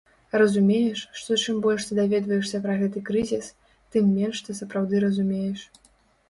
[0.41, 3.51] Разумееш, што чым больш ты даведваешся пра гэты крызіс,
[3.97, 5.69] тым менш ты сапраўды разумееш.